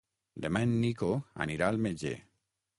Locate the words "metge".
1.87-2.19